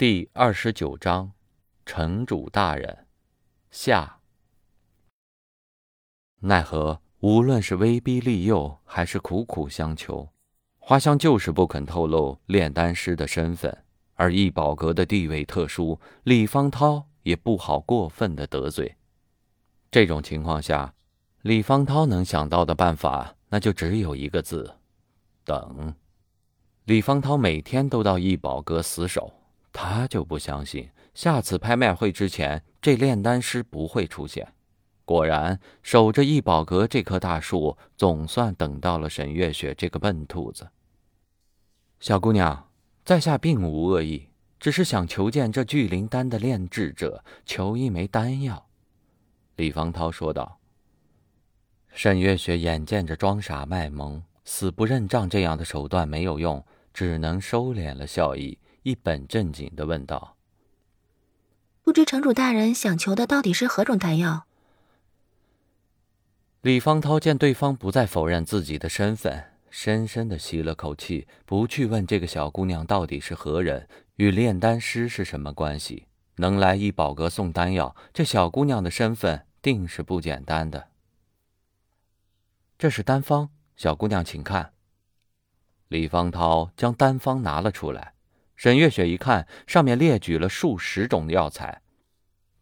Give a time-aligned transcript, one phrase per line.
[0.00, 1.30] 第二十九章，
[1.84, 3.06] 城主大人
[3.70, 4.20] 下。
[6.38, 10.26] 奈何无论是威逼利诱，还是苦苦相求，
[10.78, 13.84] 花香就是不肯透露炼丹师的身份。
[14.14, 18.96] 而易宝阁的地位特殊，李方涛也不好过分的得罪。
[19.90, 20.94] 这种情况下，
[21.42, 24.78] 李方涛能想到的办法，那就只有一个字：
[25.44, 25.94] 等。
[26.84, 29.30] 李方涛每天都到易宝阁死守。
[29.72, 34.52] 他就不相信下次拍卖会之前，这炼丹师不会出现。
[35.04, 40.68] 果然，守着易宝阁这棵大树，总算等到了沈月雪这个笨兔子。
[41.98, 42.68] 小姑娘，
[43.04, 48.68] 在下并无恶意，只是想求见这聚灵丹的炼制者，求一枚丹药。”
[49.56, 50.58] 李方涛说道。
[51.92, 58.56] 沈月雪眼见着装傻卖萌、死不认账这样的手段没有用，只能收敛了笑意。
[58.82, 60.36] 一本正经的问道
[61.82, 64.46] ：“不知城主大人想求的到底是何种丹药？”
[66.62, 76.06] 李方涛见对方不再否认自己的身份，深深的吸了口气，不去问这个小姑娘到底是何人，与炼丹师是什么关系。
[76.36, 80.88] 能来一宝阁送丹药，这小姑娘的身份定是不简单的。
[82.78, 84.72] 这是丹方，小姑娘请看。
[85.88, 88.14] 李方涛将丹方拿了出来。
[88.60, 91.80] 沈月雪一看，上面列举了数十种药材，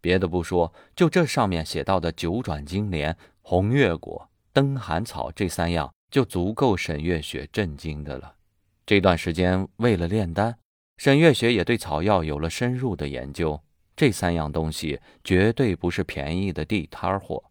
[0.00, 8.36] 别的不说，就这上面写到的九转金莲、红月果、灯寒草这三样，就足够沈月雪震惊的了。
[8.86, 10.56] 这段时间为了炼丹，
[10.98, 13.60] 沈月雪也对草药有了深入的研究。
[13.96, 17.42] 这三样东西绝对不是便宜的地摊货，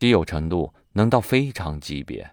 [0.00, 2.28] 稀有程度能到非常级别。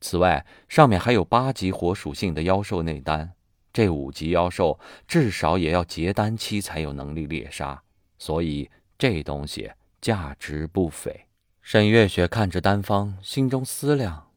[0.00, 3.34] 此外，上面还有八级火属性的妖兽内丹。
[3.76, 7.82] 这五级妖兽至少也要结丹期才有能力猎杀，
[8.16, 11.26] 所以这东西价值不菲。
[11.60, 14.30] 沈月雪看着丹方，心中思量：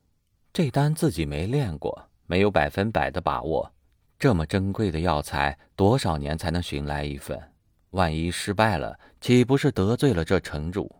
[0.51, 3.71] 这丹自己没练过，没有百分百的把握。
[4.17, 7.53] 这么珍贵的药材，多少年才能寻来一份？
[7.91, 10.97] 万一失败了，岂不是得罪了这城主？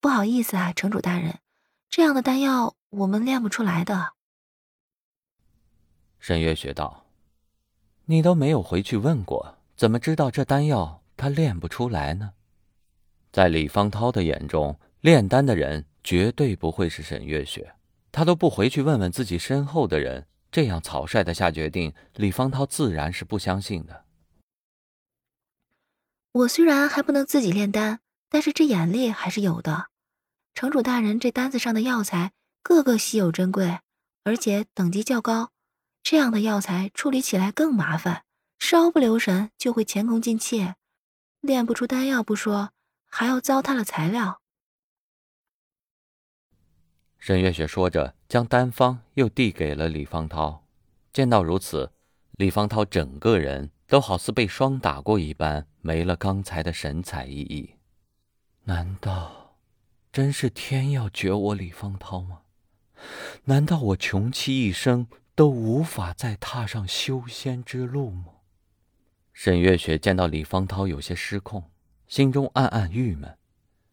[0.00, 1.40] 不好意思啊，城主大人，
[1.88, 4.12] 这样的丹药我们炼不出来的。
[6.20, 7.06] 沈月雪道
[8.06, 12.32] ：“你都没有回去问过，怎么知道这丹药他炼不出来呢？”
[13.32, 17.74] 在李方涛的眼中，炼丹的人绝对不会是沈月雪。
[18.12, 24.04] 他都不回去问问自己身后的人，这样草率的下决定，李方涛自然是不相信的。
[26.32, 29.86] 我虽然还不能自己炼丹，但是这眼力还是有的。
[30.54, 32.32] 城主大人这单子上的药材，
[32.62, 33.78] 个个稀有珍贵，
[34.24, 35.52] 而且等级较高。
[36.02, 38.24] 这样的药材处理起来更麻烦，
[38.58, 40.74] 稍不留神就会前功尽弃，
[41.40, 42.72] 炼不出丹药不说，
[43.06, 44.40] 还要糟蹋了材料。
[47.18, 50.66] 沈月雪说着，将丹方又递给了李方涛。
[51.12, 51.92] 见到如此，
[52.32, 57.74] 李方涛整个人都好似被霜打过一般，没了刚才的神采奕奕。
[58.64, 59.56] 难道
[60.10, 62.40] 真是天要绝我李方涛吗？
[63.44, 65.06] 难道我穷其一生？
[65.40, 68.26] 都无法再踏上修仙之路吗？
[69.32, 71.64] 沈月雪见到李方涛有些失控，
[72.06, 73.38] 心中暗暗郁闷。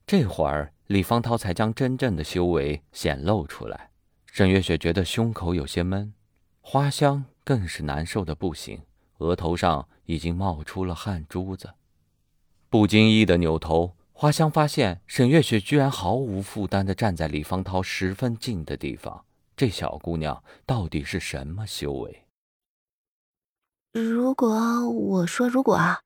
[0.06, 3.91] 这会儿，李方涛才将真正的修为显露出来。
[4.25, 6.13] 沈月雪觉得胸口有些闷，
[6.59, 8.81] 花香更是难受的不行，
[9.19, 11.75] 额头上已经冒出了汗珠子。
[12.69, 19.24] 不经意的扭头，花香发现沈月雪居然毫无负担的站在李方涛十分近的地方。
[19.57, 22.28] 这小姑娘到底是什么修为？
[23.91, 26.01] 如果我说如果啊，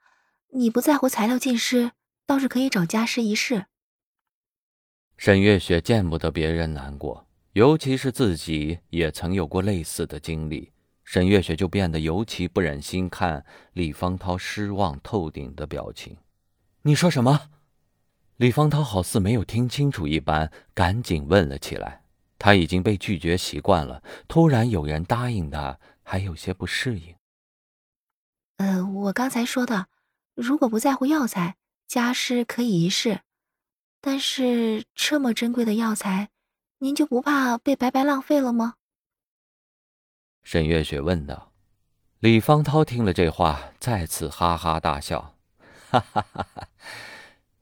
[0.54, 1.92] 你不在乎材料尽失，
[2.26, 3.66] 倒是可以找家师一试。
[5.18, 10.72] 沈月雪见不得别人难过，尤其是自己也曾有过类似的经历，
[11.04, 16.16] 沈月雪就变得尤其不忍心看李方涛失望透顶的表情。
[16.84, 17.50] 你说什么？
[18.38, 22.01] 李方涛好似没有听清楚一般，赶紧问了起来。
[22.44, 27.16] 他已经被拒绝习惯了，突然有人答应他，还有些不适应。
[28.58, 29.90] 呃，我刚才说的，
[30.34, 31.58] 如果不在乎药材，
[31.88, 33.22] 家师可以一试。
[34.02, 36.30] 但是这么珍贵的药材，
[36.80, 38.74] 您就不怕被白白浪费了吗？
[40.42, 41.52] 沈月雪问道。
[42.22, 45.38] 李方涛听了这话，再次哈哈大笑
[45.92, 46.68] ：“哈哈哈哈！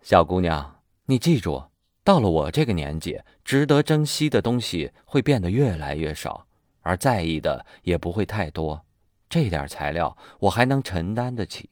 [0.02, 1.66] 小姑娘，你记住。”
[2.04, 6.48] 到了我这个年纪，值得珍惜的东西会变得越来越少，
[6.81, 8.86] 而在意的也不会太多。
[9.30, 11.69] 这点材料我还能承担得起。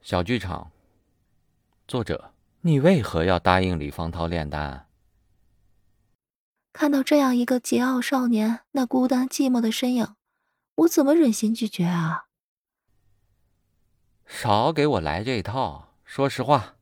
[0.00, 0.72] 小剧场，
[1.86, 2.32] 作者，
[2.62, 4.86] 你为何要答应李方涛炼丹？
[6.72, 10.16] 看到这样一个桀骜少年那孤单寂寞的身影，
[10.74, 12.24] 我怎么忍心拒绝啊？
[14.26, 15.94] 少给我来这套！
[16.04, 16.76] 说实话。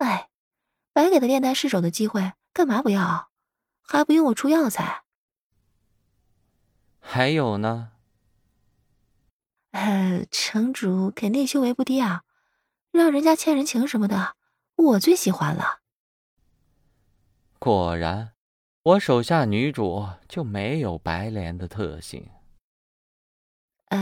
[0.00, 0.30] 哎，
[0.94, 3.30] 白给他炼丹试手的机会，干嘛不要？
[3.82, 5.04] 还不用我出药材？
[7.00, 7.92] 还有呢？
[9.72, 12.22] 呃，城主肯定修为不低啊，
[12.90, 14.36] 让人家欠人情什么的，
[14.76, 15.80] 我最喜欢了。
[17.58, 18.32] 果然，
[18.82, 22.26] 我手下女主就没有白莲的特性。
[23.88, 23.98] 呃，